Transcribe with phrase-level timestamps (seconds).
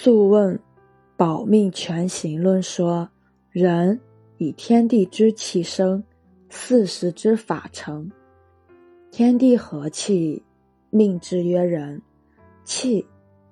[0.00, 0.54] 素问·
[1.16, 3.10] 保命全行论说：
[3.50, 4.00] 人
[4.36, 6.00] 以天地之气生，
[6.48, 8.08] 四时之法成。
[9.10, 10.40] 天地和气，
[10.90, 12.00] 命之曰人。
[12.62, 13.04] 气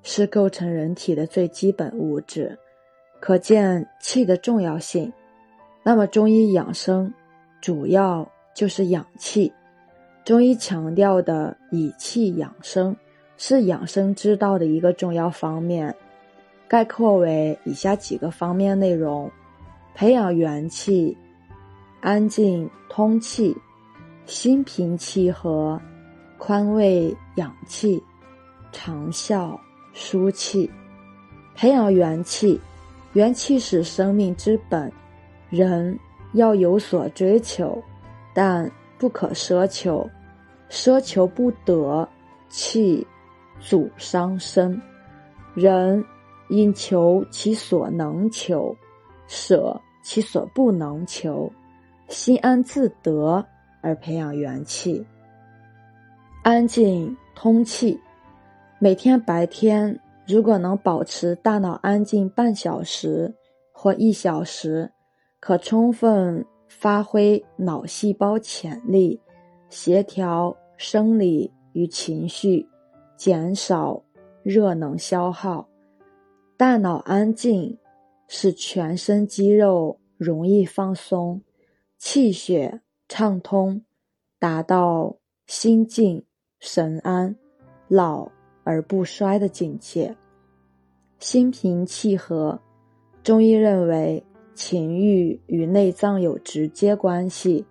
[0.04, 2.56] 是构成人体的最基本物质，
[3.18, 5.12] 可见气的重要性。
[5.82, 7.12] 那么，中医养生
[7.60, 9.52] 主要就是养气。
[10.24, 12.96] 中医强调的以气养生，
[13.36, 15.92] 是养生之道的一个重要方面，
[16.68, 19.30] 概括为以下几个方面内容：
[19.94, 21.16] 培养元气，
[22.00, 23.56] 安静通气。
[24.26, 25.80] 心平气和，
[26.36, 28.02] 宽慰养气，
[28.72, 29.58] 长效
[29.92, 30.68] 舒气，
[31.54, 32.60] 培养元气。
[33.12, 34.92] 元气是生命之本，
[35.48, 35.96] 人
[36.32, 37.80] 要有所追求，
[38.34, 40.04] 但不可奢求。
[40.68, 42.06] 奢求不得，
[42.48, 43.06] 气
[43.60, 44.82] 阻伤身。
[45.54, 46.04] 人
[46.48, 48.76] 因求其所能求，
[49.26, 51.52] 舍其所不能求，
[52.08, 53.44] 心安自得。
[53.82, 55.06] 而培养元气，
[56.42, 58.00] 安静通气。
[58.80, 63.32] 每天白天，如果能保持大脑安静半小时
[63.70, 64.90] 或一小时，
[65.38, 69.20] 可充分发挥脑细胞潜力，
[69.68, 72.68] 协调生理与情绪，
[73.16, 74.02] 减少
[74.42, 75.68] 热能消耗。
[76.58, 77.76] 大脑安静，
[78.28, 81.42] 使全身肌肉容易放松，
[81.98, 82.80] 气血。
[83.08, 83.84] 畅通，
[84.40, 86.24] 达到心静
[86.58, 87.36] 神安、
[87.86, 88.28] 老
[88.64, 90.16] 而不衰的境界。
[91.20, 92.60] 心平气和，
[93.22, 94.24] 中医认为
[94.56, 97.64] 情欲与内脏有直接关系。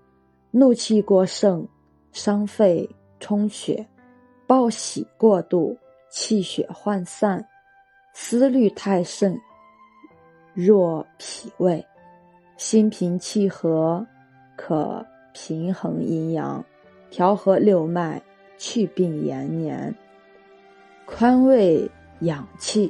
[0.51, 1.67] 怒气过盛，
[2.13, 2.89] 伤肺
[3.19, 3.85] 充血；
[4.47, 5.77] 暴喜过度，
[6.09, 7.43] 气血涣散；
[8.17, 9.37] 思虑太盛，
[10.53, 11.85] 弱脾胃。
[12.55, 14.07] 心平气和，
[14.55, 15.05] 可。
[15.37, 16.63] 平衡阴阳，
[17.09, 18.21] 调和六脉，
[18.57, 19.93] 去病延年，
[21.05, 22.89] 宽胃养气。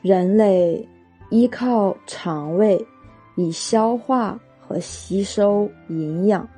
[0.00, 0.88] 人类
[1.28, 2.82] 依靠肠胃
[3.36, 6.48] 以消化和吸收营养，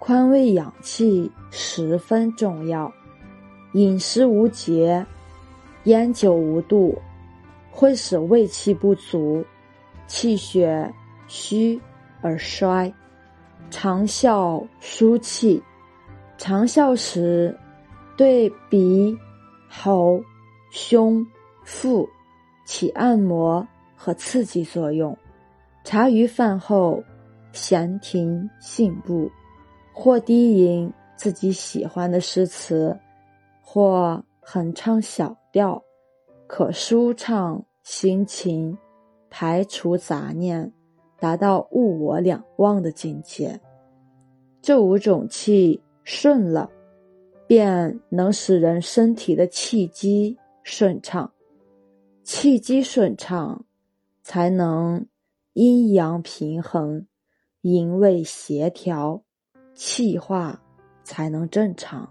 [0.00, 2.92] 宽胃养气十分重要。
[3.74, 5.06] 饮食无节，
[5.84, 7.00] 烟酒无度，
[7.78, 9.44] 会使胃气不足，
[10.08, 10.92] 气血
[11.28, 11.80] 虚
[12.20, 12.92] 而衰。
[13.70, 15.62] 长效舒气，
[16.36, 17.56] 长效时
[18.16, 19.16] 对鼻、
[19.68, 20.20] 喉、
[20.72, 21.24] 胸、
[21.62, 22.08] 腹
[22.64, 25.16] 起按摩和刺激作用。
[25.84, 27.00] 茶余饭后
[27.52, 29.30] 闲庭信步，
[29.92, 32.98] 或低吟自己喜欢的诗词，
[33.62, 35.80] 或哼唱小调，
[36.48, 38.76] 可舒畅心情，
[39.30, 40.70] 排除杂念。
[41.18, 43.58] 达到物我两忘的境界，
[44.60, 46.70] 这五种气顺了，
[47.46, 51.32] 便能使人身体的气机顺畅，
[52.22, 53.64] 气机顺畅，
[54.22, 55.06] 才能
[55.54, 57.06] 阴阳平衡，
[57.62, 59.22] 营卫协调，
[59.74, 60.62] 气化
[61.02, 62.08] 才能正常，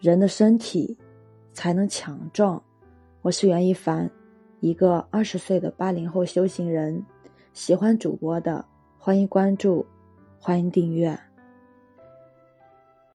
[0.00, 0.96] 人的身体
[1.52, 2.60] 才能强壮。
[3.20, 4.10] 我是袁一凡，
[4.64, 7.04] 一个二十岁的八零后修行人。
[7.52, 8.64] 喜欢主播的，
[8.96, 9.84] 欢迎关注，
[10.40, 11.20] 欢迎订阅。